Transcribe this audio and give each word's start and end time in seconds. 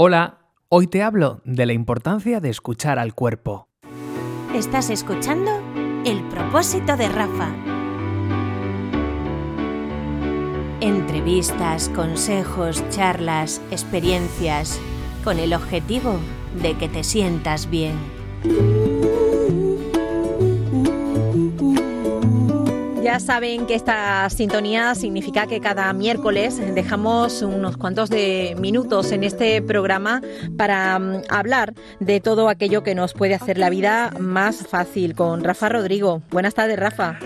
Hola, 0.00 0.38
hoy 0.68 0.86
te 0.86 1.02
hablo 1.02 1.40
de 1.44 1.66
la 1.66 1.72
importancia 1.72 2.38
de 2.38 2.50
escuchar 2.50 3.00
al 3.00 3.16
cuerpo. 3.16 3.66
Estás 4.54 4.90
escuchando 4.90 5.50
El 6.04 6.22
propósito 6.28 6.96
de 6.96 7.08
Rafa. 7.08 7.52
Entrevistas, 10.80 11.88
consejos, 11.88 12.88
charlas, 12.90 13.60
experiencias, 13.72 14.78
con 15.24 15.40
el 15.40 15.52
objetivo 15.52 16.20
de 16.62 16.78
que 16.78 16.88
te 16.88 17.02
sientas 17.02 17.68
bien. 17.68 17.96
Ya 23.18 23.24
saben 23.24 23.66
que 23.66 23.74
esta 23.74 24.30
sintonía 24.30 24.94
significa 24.94 25.48
que 25.48 25.58
cada 25.58 25.92
miércoles 25.92 26.56
dejamos 26.72 27.42
unos 27.42 27.76
cuantos 27.76 28.10
de 28.10 28.54
minutos 28.60 29.10
en 29.10 29.24
este 29.24 29.60
programa 29.60 30.22
para 30.56 30.96
mm, 31.00 31.22
hablar 31.28 31.74
de 31.98 32.20
todo 32.20 32.48
aquello 32.48 32.84
que 32.84 32.94
nos 32.94 33.14
puede 33.14 33.34
hacer 33.34 33.58
la 33.58 33.70
vida 33.70 34.12
más 34.20 34.68
fácil 34.68 35.16
con 35.16 35.42
Rafa 35.42 35.68
Rodrigo. 35.68 36.22
Buenas 36.30 36.54
tardes, 36.54 36.78
Rafa. 36.78 37.18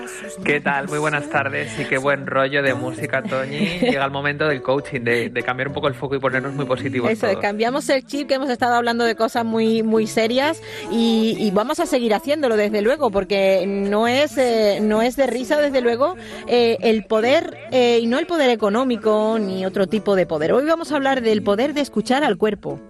¿Qué 0.43 0.63
tal? 0.63 0.89
Muy 0.89 0.99
buenas 0.99 1.29
tardes 1.29 1.79
y 1.79 1.85
qué 1.85 1.99
buen 1.99 2.27
rollo 2.27 2.63
de 2.63 2.73
música, 2.73 3.23
Toñi. 3.23 3.81
Llega 3.81 4.07
el 4.07 4.11
momento 4.11 4.49
del 4.49 4.63
coaching, 4.63 5.03
de, 5.03 5.43
cambiar 5.45 5.69
un 5.69 5.75
poco 5.75 5.89
el 5.89 5.95
foco 5.95 6.15
y 6.15 6.21
ponernos 6.21 6.55
muy 6.55 6.65
positivos. 6.65 7.11
Eso, 7.11 7.27
cambiamos 7.39 7.87
el 7.91 8.07
chip 8.07 8.29
que 8.29 8.35
hemos 8.35 8.49
estado 8.49 8.77
hablando 8.77 9.05
de 9.05 9.15
cosas 9.15 9.45
muy, 9.45 9.83
muy 9.83 10.07
serias 10.07 10.63
y, 10.91 11.51
vamos 11.53 11.81
a 11.81 11.87
seguir 11.87 12.15
haciéndolo, 12.15 12.57
desde 12.57 12.81
luego, 12.81 13.11
porque 13.11 13.67
no 13.67 14.09
es, 14.09 14.39
eh, 14.39 14.79
no 14.81 15.03
es 15.03 15.17
de 15.17 15.27
risa 15.27 15.61
desde 15.61 15.82
luego, 15.83 16.17
eh, 16.47 16.79
el 16.81 17.05
poder, 17.05 17.59
eh, 17.71 17.99
y 18.01 18.07
no 18.07 18.19
el 18.19 18.27
poder 18.27 18.51
económico 18.51 19.39
ni 19.39 19.67
otro 19.67 19.87
tipo 19.87 20.17
de 20.17 20.27
poder. 20.27 20.53
Hoy 20.53 20.65
vamos 20.65 20.93
a 20.93 20.97
hablar 20.97 21.23
del 21.23 21.43
poder 21.43 21.75
de 21.75 21.81
escuchar 21.81 22.25
al 22.25 22.37
cuerpo. 22.39 22.81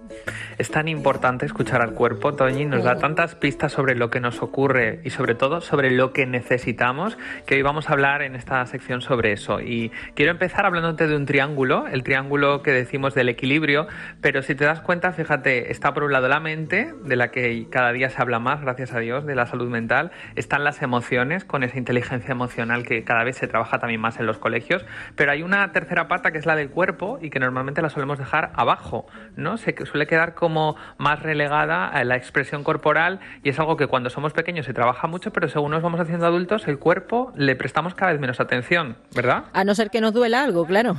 Es 0.59 0.69
tan 0.69 0.87
importante 0.87 1.47
escuchar 1.47 1.81
al 1.81 1.93
cuerpo, 1.93 2.35
Toñi, 2.35 2.65
nos 2.65 2.83
da 2.83 2.97
tantas 2.97 3.33
pistas 3.33 3.71
sobre 3.71 3.95
lo 3.95 4.11
que 4.11 4.19
nos 4.19 4.43
ocurre 4.43 4.99
y 5.03 5.09
sobre 5.09 5.33
todo 5.33 5.61
sobre 5.61 5.89
lo 5.89 6.13
que 6.13 6.27
necesitamos, 6.27 7.17
que 7.47 7.55
hoy 7.55 7.63
vamos 7.63 7.89
a 7.89 7.93
hablar 7.93 8.21
en 8.21 8.35
esta 8.35 8.63
sección 8.67 9.01
sobre 9.01 9.31
eso. 9.31 9.61
Y 9.61 9.91
quiero 10.13 10.31
empezar 10.31 10.67
hablándote 10.67 11.07
de 11.07 11.15
un 11.15 11.25
triángulo, 11.25 11.87
el 11.87 12.03
triángulo 12.03 12.61
que 12.61 12.71
decimos 12.71 13.15
del 13.15 13.29
equilibrio, 13.29 13.87
pero 14.21 14.43
si 14.43 14.53
te 14.53 14.65
das 14.65 14.81
cuenta, 14.81 15.11
fíjate, 15.11 15.71
está 15.71 15.93
por 15.93 16.03
un 16.03 16.11
lado 16.11 16.27
la 16.27 16.39
mente, 16.39 16.93
de 17.03 17.15
la 17.15 17.31
que 17.31 17.67
cada 17.71 17.91
día 17.91 18.11
se 18.11 18.21
habla 18.21 18.37
más, 18.37 18.61
gracias 18.61 18.93
a 18.93 18.99
Dios, 18.99 19.25
de 19.25 19.33
la 19.33 19.47
salud 19.47 19.69
mental, 19.69 20.11
están 20.35 20.63
las 20.63 20.83
emociones, 20.83 21.45
con 21.45 21.63
esa 21.63 21.79
inteligencia 21.79 22.31
emocional 22.31 22.83
que 22.83 23.03
cada 23.03 23.23
vez 23.23 23.37
se 23.37 23.47
trabaja 23.47 23.79
también 23.79 24.01
más 24.01 24.19
en 24.19 24.27
los 24.27 24.37
colegios, 24.37 24.85
pero 25.15 25.31
hay 25.31 25.41
una 25.41 25.71
tercera 25.71 26.07
pata 26.07 26.31
que 26.31 26.37
es 26.37 26.45
la 26.45 26.55
del 26.55 26.69
cuerpo 26.69 27.17
y 27.21 27.31
que 27.31 27.39
normalmente 27.39 27.81
la 27.81 27.89
solemos 27.89 28.19
dejar 28.19 28.51
abajo, 28.53 29.07
¿no? 29.35 29.57
Se 29.57 29.73
suele 29.85 30.05
quedar 30.05 30.35
como 30.43 30.75
más 30.97 31.21
relegada 31.21 31.87
a 31.87 32.03
la 32.03 32.17
expresión 32.17 32.65
corporal 32.65 33.21
y 33.43 33.49
es 33.49 33.59
algo 33.59 33.77
que 33.77 33.87
cuando 33.87 34.09
somos 34.09 34.33
pequeños 34.33 34.65
se 34.65 34.73
trabaja 34.73 35.07
mucho, 35.07 35.31
pero 35.31 35.47
según 35.47 35.71
nos 35.71 35.81
vamos 35.81 36.01
haciendo 36.01 36.25
adultos, 36.25 36.67
el 36.67 36.79
cuerpo 36.79 37.31
le 37.37 37.55
prestamos 37.55 37.95
cada 37.95 38.11
vez 38.11 38.19
menos 38.19 38.41
atención, 38.41 38.97
¿verdad? 39.15 39.45
A 39.53 39.63
no 39.63 39.73
ser 39.73 39.89
que 39.89 40.01
nos 40.01 40.11
duela 40.13 40.43
algo, 40.43 40.65
claro. 40.65 40.97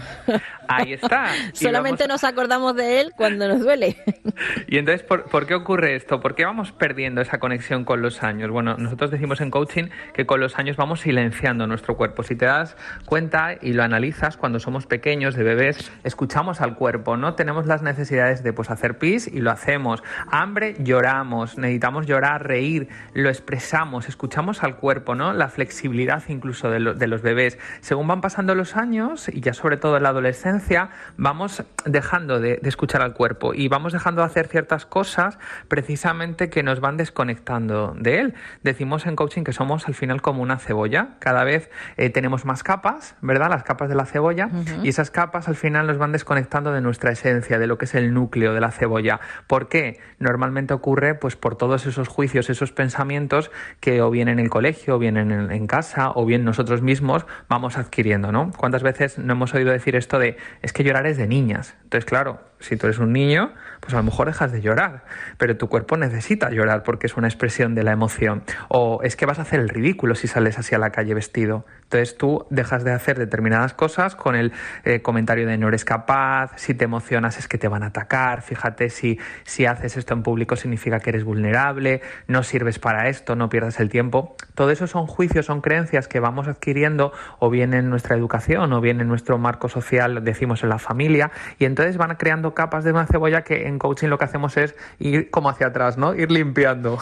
Ahí 0.67 0.95
está. 0.95 1.27
Solamente 1.53 2.09
nos 2.09 2.25
acordamos 2.25 2.75
de 2.75 3.03
él 3.03 3.13
cuando 3.15 3.47
nos 3.47 3.61
duele. 3.61 3.99
y 4.67 4.79
entonces, 4.79 5.03
¿por, 5.03 5.25
¿por 5.25 5.47
qué 5.47 5.55
ocurre 5.55 5.95
esto? 5.95 6.21
¿Por 6.21 6.35
qué 6.35 6.47
vamos 6.47 6.73
perdiendo 6.73 7.21
esa 7.21 7.39
conexión 7.39 7.85
con 7.85 8.01
los 8.01 8.23
años? 8.23 8.51
Bueno, 8.51 8.77
nosotros 8.79 9.11
decimos 9.11 9.43
en 9.43 9.51
coaching 9.51 9.91
que 10.15 10.25
con 10.25 10.41
los 10.41 10.59
años 10.59 10.79
vamos 10.79 11.01
silenciando 11.01 11.67
nuestro 11.67 11.99
cuerpo. 11.99 12.23
Si 12.23 12.35
te 12.35 12.47
das 12.47 12.79
cuenta 13.05 13.57
y 13.61 13.75
lo 13.75 13.83
analizas, 13.83 14.39
cuando 14.39 14.59
somos 14.59 14.87
pequeños, 14.87 15.35
de 15.35 15.45
bebés, 15.45 15.93
escuchamos 16.03 16.61
al 16.61 16.77
cuerpo, 16.77 17.17
¿no? 17.17 17.35
Tenemos 17.35 17.67
las 17.67 17.83
necesidades 17.83 18.43
de 18.43 18.53
pues, 18.53 18.71
hacer 18.71 18.99
pis 18.99 19.29
y 19.35 19.41
lo 19.41 19.51
hacemos. 19.51 20.03
Hambre, 20.31 20.77
lloramos. 20.79 21.59
Necesitamos 21.59 22.07
llorar, 22.07 22.47
reír, 22.47 22.89
lo 23.13 23.29
expresamos, 23.29 24.09
escuchamos 24.09 24.63
al 24.63 24.77
cuerpo, 24.77 25.15
¿no? 25.15 25.33
La 25.33 25.49
flexibilidad 25.49 26.23
incluso 26.29 26.71
de, 26.71 26.81
los 26.81 27.23
bebés. 27.23 27.59
Según 27.81 28.07
van 28.07 28.21
pasando 28.21 28.55
los 28.55 28.77
años, 28.77 29.29
y 29.29 29.41
ya 29.41 29.53
sobre 29.53 29.77
todo 29.77 29.97
en 29.97 30.05
la 30.05 30.11
adolescencia, 30.11 30.91
vamos 31.17 31.65
dejando 31.85 32.41
de, 32.41 32.59
de 32.63 32.69
escuchar 32.69 33.03
al 33.03 33.13
cuerpo 33.15 33.55
y 33.55 33.69
vamos 33.69 33.93
dejando 33.93 34.23
de 34.23 34.27
hacer 34.27 34.49
ciertas 34.49 34.87
cosas 34.87 35.39
precisamente 35.69 36.49
que 36.51 36.63
nos 36.63 36.81
van 36.81 36.97
desconectando 36.97 37.95
de 37.99 38.21
él. 38.21 38.35
Decimos 38.63 39.07
en 39.07 39.17
coaching 39.17 39.43
que 39.43 39.53
somos 39.53 39.87
al 39.89 39.95
final 39.95 40.23
como 40.23 40.43
una 40.43 40.59
cebolla. 40.59 41.17
Cada 41.19 41.45
vez 41.45 41.71
eh, 41.97 42.11
tenemos 42.11 42.45
más 42.45 42.63
capas, 42.63 43.17
¿verdad? 43.21 43.51
Las 43.51 43.65
capas 43.65 43.89
de 43.89 43.95
la 43.95 44.07
cebolla. 44.07 44.51
Y 44.83 44.89
esas 44.89 45.11
capas 45.11 45.49
al 45.49 45.57
final 45.57 45.87
nos 45.87 45.99
van 45.99 46.13
desconectando 46.13 46.73
de 46.73 46.81
nuestra 46.81 47.11
esencia, 47.11 47.59
de 47.59 47.67
lo 47.67 47.79
que 47.79 47.85
es 47.87 47.95
el 47.95 48.15
núcleo 48.15 48.55
de 48.55 48.61
la 48.61 48.71
cebolla. 48.71 49.21
¿Por 49.47 49.69
qué? 49.69 50.01
Normalmente 50.19 50.75
ocurre 50.75 51.15
pues 51.15 51.37
por 51.37 51.57
todos 51.57 51.87
esos 51.87 52.09
juicios, 52.09 52.51
esos 52.51 52.73
pensamientos 52.73 53.51
que 53.81 54.03
o 54.03 54.11
bien 54.11 54.29
en 54.29 54.39
el 54.39 54.51
colegio, 54.51 54.97
o 54.97 54.99
bien 54.99 55.17
en, 55.17 55.33
en 55.33 55.67
casa, 55.67 56.11
o 56.15 56.25
bien 56.27 56.45
nosotros 56.45 56.83
mismos 56.83 57.27
vamos 57.49 57.77
adquiriendo, 57.77 58.33
¿no? 58.33 58.51
¿Cuántas 58.57 58.83
veces 58.83 59.19
no 59.19 59.33
hemos 59.33 59.55
oído 59.55 59.73
decir 59.73 59.97
esto 59.97 60.19
de 60.19 60.37
es 60.63 60.73
que 60.73 60.85
llorar 60.85 61.07
es 61.07 61.17
de 61.17 61.27
niñas? 61.27 61.77
Entonces, 61.85 62.05
claro, 62.05 62.41
si 62.65 62.77
tú 62.77 62.87
eres 62.87 62.99
un 62.99 63.13
niño, 63.13 63.53
pues 63.81 63.95
a 63.95 63.99
lo 63.99 64.03
mejor 64.03 64.27
dejas 64.27 64.51
de 64.51 64.61
llorar, 64.61 65.05
pero 65.39 65.57
tu 65.57 65.69
cuerpo 65.69 65.97
necesita 65.97 66.51
llorar 66.51 66.83
porque 66.83 67.07
es 67.07 67.17
una 67.17 67.29
expresión 67.29 67.75
de 67.75 67.83
la 67.83 67.93
emoción. 67.93 68.43
O 68.69 69.01
es 69.03 69.17
que 69.17 69.27
vas 69.27 69.39
a 69.39 69.43
hacer 69.43 69.61
el 69.61 69.69
ridículo 69.69 70.15
si 70.15 70.27
sales 70.27 70.59
así 70.59 70.75
a 70.75 70.79
la 70.79 70.91
calle 70.91 71.15
vestido. 71.15 71.67
Entonces 71.83 72.17
tú 72.17 72.47
dejas 72.51 72.83
de 72.85 72.93
hacer 72.93 73.19
determinadas 73.19 73.75
cosas 73.75 74.17
con 74.17 74.35
el 74.35 74.53
eh, 74.85 75.03
comentario 75.03 75.47
de 75.47 75.59
no 75.59 75.69
eres 75.69 75.85
capaz, 75.85 76.53
si 76.57 76.75
te 76.75 76.85
emocionas 76.85 77.39
es 77.39 77.47
que 77.47 77.59
te 77.59 77.69
van 77.69 77.83
a 77.83 77.87
atacar, 77.87 78.43
fíjate 78.43 78.89
si, 78.89 79.19
si 79.45 79.67
haces 79.67 79.97
esto 79.97 80.15
en 80.15 80.23
público 80.23 80.57
significa 80.57 81.01
que 81.01 81.11
eres 81.11 81.25
vulnerable, 81.25 82.01
no 82.27 82.43
sirves 82.43 82.79
para 82.79 83.09
esto, 83.09 83.37
no 83.37 83.49
pierdas 83.49 83.79
el 83.81 83.91
tiempo. 83.91 84.37
Todo 84.55 84.71
eso 84.71 84.87
son 84.87 85.07
juicios, 85.07 85.47
son 85.47 85.61
creencias 85.61 86.09
que 86.09 86.21
vamos 86.21 86.49
adquiriendo 86.49 87.13
o 87.39 87.51
bien 87.51 87.75
en 87.75 87.91
nuestra 87.91 88.17
educación 88.17 88.73
o 88.73 88.81
bien 88.81 89.01
en 89.01 89.09
nuestro 89.09 89.39
marco 89.39 89.69
social, 89.69 90.23
decimos 90.25 90.63
en 90.63 90.69
la 90.69 90.79
familia, 90.79 91.31
y 91.59 91.65
entonces 91.65 91.97
van 91.97 92.17
creando 92.17 92.55
capas 92.55 92.85
de 92.85 92.93
una 92.93 93.07
cebolla 93.07 93.43
que 93.43 93.67
en 93.67 93.79
coaching 93.79 94.09
lo 94.09 94.19
que 94.19 94.25
hacemos 94.25 94.57
es 94.57 94.75
ir 94.99 95.31
como 95.31 95.49
hacia 95.49 95.69
atrás, 95.69 95.99
¿no? 95.99 96.15
Ir 96.15 96.31
limpiando. 96.31 96.99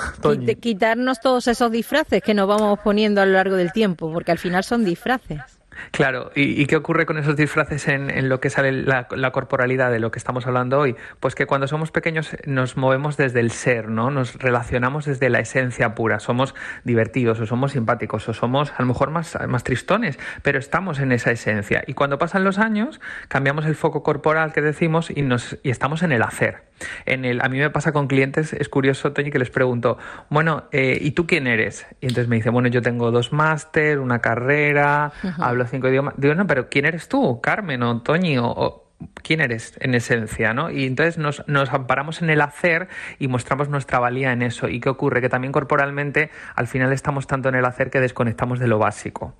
Quitarnos 0.60 1.20
todos 1.20 1.48
esos 1.48 1.70
disfraces 1.70 2.22
que 2.22 2.34
nos 2.34 2.48
vamos 2.48 2.78
poniendo 2.80 3.20
a 3.20 3.26
lo 3.26 3.32
largo 3.32 3.56
del 3.56 3.72
tiempo, 3.72 4.12
porque 4.12 4.32
al 4.32 4.38
final 4.38 4.64
son 4.64 4.84
disfraces. 4.84 5.51
Claro, 5.90 6.30
¿Y, 6.34 6.66
qué 6.66 6.76
ocurre 6.76 7.06
con 7.06 7.18
esos 7.18 7.36
disfraces 7.36 7.88
en, 7.88 8.28
lo 8.28 8.40
que 8.40 8.50
sale 8.50 8.72
la, 8.72 9.06
corporalidad 9.32 9.90
de 9.90 9.98
lo 9.98 10.10
que 10.10 10.18
estamos 10.18 10.46
hablando 10.46 10.78
hoy? 10.78 10.96
Pues 11.20 11.34
que 11.34 11.46
cuando 11.46 11.66
somos 11.66 11.90
pequeños 11.90 12.36
nos 12.46 12.76
movemos 12.76 13.16
desde 13.16 13.40
el 13.40 13.50
ser, 13.50 13.88
¿no? 13.88 14.10
Nos 14.10 14.36
relacionamos 14.38 15.06
desde 15.06 15.28
la 15.30 15.40
esencia 15.40 15.94
pura. 15.94 16.20
Somos 16.20 16.54
divertidos 16.84 17.40
o 17.40 17.46
somos 17.46 17.72
simpáticos 17.72 18.28
o 18.28 18.34
somos 18.34 18.72
a 18.72 18.82
lo 18.82 18.86
mejor 18.86 19.10
más, 19.10 19.36
más 19.48 19.64
tristones, 19.64 20.18
pero 20.42 20.58
estamos 20.58 21.00
en 21.00 21.12
esa 21.12 21.30
esencia. 21.30 21.84
Y 21.86 21.94
cuando 21.94 22.18
pasan 22.18 22.44
los 22.44 22.58
años, 22.58 23.00
cambiamos 23.28 23.66
el 23.66 23.74
foco 23.74 24.02
corporal 24.02 24.52
que 24.52 24.62
decimos 24.62 25.10
y, 25.10 25.22
nos, 25.22 25.58
y 25.62 25.70
estamos 25.70 26.02
en 26.02 26.12
el 26.12 26.22
hacer. 26.22 26.71
En 27.06 27.24
el, 27.24 27.40
a 27.40 27.48
mí 27.48 27.58
me 27.58 27.70
pasa 27.70 27.92
con 27.92 28.06
clientes, 28.06 28.52
es 28.52 28.68
curioso, 28.68 29.12
Toñi, 29.12 29.30
que 29.30 29.38
les 29.38 29.50
pregunto, 29.50 29.98
bueno, 30.30 30.64
eh, 30.72 30.98
¿y 31.00 31.12
tú 31.12 31.26
quién 31.26 31.46
eres? 31.46 31.86
Y 32.00 32.06
entonces 32.06 32.28
me 32.28 32.36
dice, 32.36 32.50
bueno, 32.50 32.68
yo 32.68 32.82
tengo 32.82 33.10
dos 33.10 33.32
máster, 33.32 33.98
una 33.98 34.20
carrera, 34.20 35.12
hablo 35.38 35.66
cinco 35.66 35.88
idiomas. 35.88 36.14
Digo, 36.16 36.34
no, 36.34 36.46
pero 36.46 36.68
¿quién 36.68 36.86
eres 36.86 37.08
tú? 37.08 37.40
Carmen 37.40 37.82
o 37.82 38.02
Toñi 38.02 38.38
o, 38.38 38.82
quién 39.22 39.40
eres 39.40 39.74
en 39.80 39.94
esencia, 39.94 40.54
¿no? 40.54 40.70
Y 40.70 40.86
entonces 40.86 41.18
nos, 41.18 41.46
nos, 41.48 41.72
amparamos 41.72 42.22
en 42.22 42.30
el 42.30 42.40
hacer 42.40 42.88
y 43.18 43.28
mostramos 43.28 43.68
nuestra 43.68 43.98
valía 43.98 44.32
en 44.32 44.42
eso. 44.42 44.68
¿Y 44.68 44.80
qué 44.80 44.88
ocurre? 44.88 45.20
Que 45.20 45.28
también 45.28 45.52
corporalmente 45.52 46.30
al 46.54 46.68
final 46.68 46.92
estamos 46.92 47.26
tanto 47.26 47.48
en 47.48 47.56
el 47.56 47.64
hacer 47.64 47.90
que 47.90 48.00
desconectamos 48.00 48.60
de 48.60 48.68
lo 48.68 48.78
básico. 48.78 49.34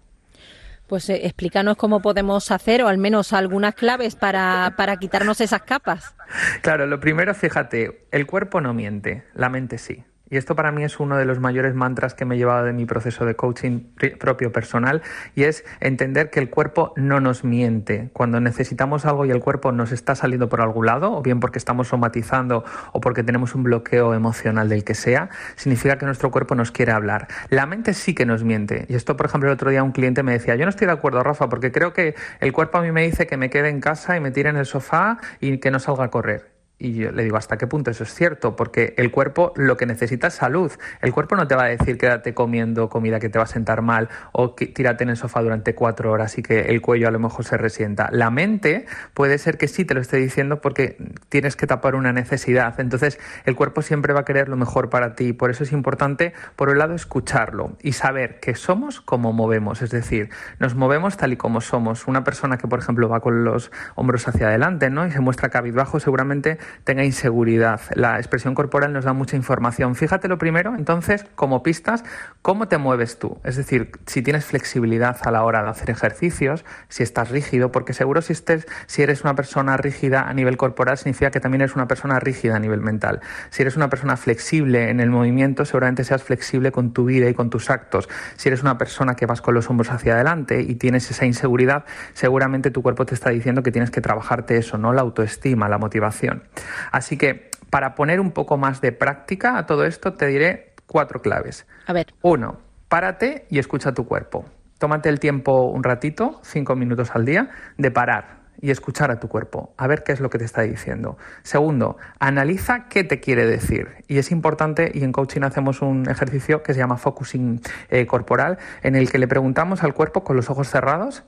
Pues 0.87 1.09
eh, 1.09 1.21
explícanos 1.25 1.77
cómo 1.77 2.03
podemos 2.03 2.51
hacer, 2.51 2.83
o 2.83 2.89
al 2.89 2.99
menos 2.99 3.33
algunas 3.33 3.75
claves 3.75 4.15
para, 4.15 4.75
para 4.77 4.97
quitarnos 4.97 5.41
esas 5.41 5.63
capas. 5.63 6.15
Claro, 6.61 6.87
lo 6.87 7.01
primero, 7.01 7.35
fíjate, 7.35 8.07
el 8.11 8.27
cuerpo 8.27 8.61
no 8.61 8.75
miente, 8.75 9.25
la 9.35 9.49
mente 9.49 9.79
sí. 9.79 10.05
Y 10.33 10.39
esto 10.39 10.57
para 10.57 10.73
mí 10.73 10.83
es 10.83 10.99
uno 10.99 11.19
de 11.19 11.27
los 11.27 11.41
mayores 11.41 11.75
mantras 11.75 12.15
que 12.15 12.25
me 12.25 12.37
he 12.37 12.39
llevado 12.39 12.65
de 12.65 12.73
mi 12.73 12.87
proceso 12.87 13.27
de 13.27 13.37
coaching 13.37 13.81
propio 14.19 14.51
personal 14.51 15.03
y 15.35 15.43
es 15.43 15.63
entender 15.81 16.31
que 16.31 16.41
el 16.41 16.49
cuerpo 16.49 16.95
no 16.97 17.21
nos 17.21 17.45
miente. 17.45 18.09
Cuando 18.15 18.41
necesitamos 18.41 19.05
algo 19.05 19.27
y 19.27 19.31
el 19.31 19.41
cuerpo 19.41 19.73
nos 19.73 19.93
está 19.93 20.15
saliendo 20.15 20.49
por 20.49 20.63
algún 20.63 20.87
lado, 20.87 21.13
o 21.13 21.21
bien 21.21 21.39
porque 21.39 21.59
estamos 21.59 21.89
somatizando 21.89 22.65
o 22.93 23.01
porque 23.03 23.23
tenemos 23.23 23.55
un 23.55 23.63
bloqueo 23.63 24.15
emocional 24.15 24.71
del 24.71 24.85
que 24.85 24.95
sea, 24.95 25.29
significa 25.57 25.99
que 25.99 26.07
nuestro 26.07 26.31
cuerpo 26.31 26.55
nos 26.55 26.73
quiere 26.73 26.93
hablar. 26.93 27.29
La 27.51 27.67
mente 27.67 27.93
sí 27.93 28.15
que 28.15 28.25
nos 28.25 28.43
miente. 28.43 28.87
Y 28.89 28.95
esto, 28.95 29.19
por 29.19 29.27
ejemplo, 29.27 29.51
el 29.51 29.55
otro 29.55 29.69
día 29.69 29.83
un 29.83 29.93
cliente 29.93 30.23
me 30.23 30.33
decía, 30.33 30.57
yo 30.57 30.65
no 30.65 30.71
estoy 30.71 30.87
de 30.87 30.95
acuerdo, 30.95 31.23
Rafa, 31.23 31.51
porque 31.51 31.73
creo 31.73 31.93
que 31.93 32.15
el 32.41 32.55
cuerpo 32.55 32.79
a 32.79 32.81
mí 32.81 32.91
me 32.91 33.03
dice 33.03 33.27
que 33.27 33.37
me 33.37 33.51
quede 33.51 33.69
en 33.69 33.83
casa 33.83 34.17
y 34.17 34.21
me 34.21 34.31
tire 34.31 34.49
en 34.49 34.57
el 34.57 34.65
sofá 34.65 35.19
y 35.41 35.59
que 35.59 35.71
no 35.71 35.79
salga 35.79 36.05
a 36.05 36.11
correr. 36.11 36.52
Y 36.79 36.95
yo 36.95 37.13
le 37.13 37.23
digo, 37.23 37.37
¿hasta 37.37 37.59
qué 37.59 37.69
punto 37.69 37.93
eso 37.93 38.03
es 38.03 38.13
cierto? 38.13 38.57
Porque 38.57 38.95
el 38.97 39.13
cuerpo 39.13 39.53
lo 39.55 39.77
que 39.77 39.87
necesita 39.87 40.27
es 40.27 40.35
salud. 40.35 40.73
El 41.01 41.13
cuerpo 41.13 41.37
no 41.37 41.47
te 41.47 41.55
va 41.55 41.65
a 41.65 41.69
decir 41.69 41.97
quédate 41.97 42.35
comiendo 42.35 42.89
comida 42.89 43.21
que 43.21 43.29
te 43.29 43.39
va 43.39 43.45
a 43.45 43.47
sentar 43.47 43.83
mal 43.83 44.09
o 44.33 44.51
tírate 44.55 45.05
en 45.05 45.11
el 45.11 45.17
sofá 45.17 45.43
durante 45.43 45.77
cuatro 45.77 46.11
horas 46.11 46.39
y 46.39 46.43
que 46.43 46.63
el 46.63 46.81
cuello 46.81 47.07
a 47.07 47.13
lo 47.13 47.21
mejor 47.21 47.45
se 47.45 47.57
resienta. 47.57 48.09
La 48.11 48.31
mente 48.31 48.87
puede 49.15 49.39
ser 49.39 49.59
que 49.59 49.69
sí 49.69 49.85
te 49.85 49.95
lo 49.95 50.01
esté 50.01 50.17
diciendo 50.17 50.61
porque 50.61 50.97
tienes 51.29 51.55
que 51.55 51.69
tapar 51.69 51.95
una 51.95 52.13
necesidad. 52.13 52.81
Entonces 52.81 53.21
el 53.45 53.55
cuerpo 53.55 53.83
siempre 53.83 54.13
va 54.13 54.21
a 54.21 54.25
querer 54.25 54.49
lo 54.49 54.57
mejor 54.57 54.91
para 54.91 55.15
ti. 55.15 55.33
Por 55.33 55.51
eso 55.51 55.63
es 55.63 55.71
importante, 55.71 56.33
por 56.57 56.69
un 56.69 56.79
lado, 56.79 56.97
escucharlo 56.97 57.77
y 57.81 57.93
saber 57.93 58.41
que 58.41 58.57
somos 58.57 59.01
como 59.01 59.33
movemos. 59.33 59.83
Es 59.83 59.91
decir, 59.91 60.31
nos 60.59 60.75
movemos 60.75 61.17
tal 61.17 61.33
y 61.33 61.37
como 61.37 61.61
somos. 61.61 62.09
Una 62.09 62.25
persona 62.25 62.59
que, 62.59 62.67
por 62.67 62.81
ejemplo, 62.81 63.09
va 63.09 63.21
con 63.21 63.45
los 63.45 63.71
hombros 63.95 64.27
hacia 64.27 64.49
adelante 64.49 64.91
¿no? 64.91 65.07
y 65.07 65.13
se 65.13 65.21
muestra 65.21 65.49
cabizbajo, 65.49 66.01
seguramente 66.01 66.59
tenga 66.85 67.05
inseguridad. 67.05 67.81
La 67.95 68.19
expresión 68.19 68.55
corporal 68.55 68.93
nos 68.93 69.05
da 69.05 69.13
mucha 69.13 69.37
información. 69.37 69.95
Fíjate 69.95 70.29
lo 70.29 70.39
primero, 70.39 70.75
entonces, 70.77 71.27
como 71.35 71.63
pistas, 71.63 72.05
cómo 72.43 72.69
te 72.69 72.79
mueves 72.79 73.19
tú. 73.19 73.39
Es 73.45 73.57
decir, 73.57 73.91
si 74.07 74.23
tienes 74.23 74.45
flexibilidad 74.45 75.17
a 75.23 75.31
la 75.31 75.45
hora 75.45 75.63
de 75.63 75.71
hacer 75.71 75.91
ejercicios, 75.91 76.65
si 76.89 77.03
estás 77.03 77.31
rígido, 77.31 77.73
porque 77.73 77.93
seguro 77.93 78.23
si, 78.23 78.33
estés, 78.33 78.67
si 78.87 79.03
eres 79.03 79.23
una 79.23 79.35
persona 79.35 79.77
rígida 79.77 80.29
a 80.29 80.35
nivel 80.35 80.57
corporal, 80.57 80.99
significa 80.99 81.31
que 81.31 81.41
también 81.41 81.63
eres 81.63 81.75
una 81.75 81.89
persona 81.89 82.19
rígida 82.21 82.57
a 82.57 82.59
nivel 82.59 82.81
mental. 82.81 83.21
Si 83.51 83.63
eres 83.63 83.77
una 83.77 83.89
persona 83.89 84.17
flexible 84.17 84.91
en 84.91 85.01
el 85.01 85.11
movimiento, 85.11 85.65
seguramente 85.65 86.05
seas 86.05 86.23
flexible 86.23 86.73
con 86.73 86.93
tu 86.93 87.05
vida 87.05 87.29
y 87.29 87.35
con 87.35 87.51
tus 87.51 87.71
actos. 87.71 88.09
Si 88.37 88.49
eres 88.49 88.63
una 88.63 88.79
persona 88.79 89.15
que 89.15 89.27
vas 89.27 89.41
con 89.41 89.55
los 89.55 89.69
hombros 89.71 89.91
hacia 89.91 90.15
adelante 90.15 90.63
y 90.63 90.75
tienes 90.77 91.11
esa 91.11 91.27
inseguridad, 91.27 91.85
seguramente 92.15 92.71
tu 92.71 92.83
cuerpo 92.83 93.07
te 93.07 93.15
está 93.15 93.31
diciendo 93.31 93.63
que 93.63 93.73
tienes 93.73 93.91
que 93.91 94.01
trabajarte 94.01 94.57
eso, 94.57 94.79
¿no? 94.79 94.93
La 94.93 95.03
autoestima, 95.03 95.69
la 95.69 95.79
motivación. 95.79 96.43
Así 96.91 97.17
que 97.17 97.51
para 97.71 97.95
poner 97.95 98.21
un 98.21 98.33
poco 98.33 98.59
más 98.59 98.81
de 98.81 98.93
práctica 98.93 99.57
a 99.57 99.67
todo 99.67 99.85
esto, 99.85 100.13
te 100.13 100.27
diré 100.27 100.75
cuatro 100.87 101.21
claves. 101.21 101.67
A 101.87 101.93
ver. 101.93 102.07
Uno, 102.23 102.59
párate 102.89 103.47
y 103.49 103.59
escucha 103.59 103.93
tu 103.93 104.07
cuerpo. 104.07 104.45
Tómate 104.79 105.09
el 105.09 105.21
tiempo 105.21 105.71
un 105.71 105.83
ratito, 105.83 106.41
cinco 106.43 106.77
minutos 106.77 107.13
al 107.15 107.25
día, 107.25 107.51
de 107.79 107.91
parar 107.91 108.43
y 108.61 108.71
escuchar 108.71 109.11
a 109.11 109.19
tu 109.19 109.29
cuerpo, 109.29 109.75
a 109.77 109.87
ver 109.89 110.05
qué 110.05 110.13
es 110.13 110.21
lo 110.21 110.31
que 110.31 110.39
te 110.39 110.45
está 110.45 110.63
diciendo. 110.63 111.19
Segundo, 111.43 111.97
analiza 112.21 112.87
qué 112.89 113.03
te 113.03 113.19
quiere 113.19 113.45
decir. 113.45 113.89
Y 114.07 114.19
es 114.19 114.31
importante, 114.31 114.93
y 114.95 115.03
en 115.03 115.13
coaching 115.13 115.43
hacemos 115.43 115.83
un 115.83 116.09
ejercicio 116.09 116.63
que 116.63 116.73
se 116.73 116.79
llama 116.79 116.97
focusing 116.97 117.61
eh, 117.91 118.07
corporal, 118.07 118.59
en 118.83 118.95
el 118.95 119.11
que 119.11 119.19
le 119.19 119.27
preguntamos 119.27 119.83
al 119.83 119.95
cuerpo 119.95 120.23
con 120.23 120.37
los 120.37 120.49
ojos 120.49 120.69
cerrados, 120.69 121.25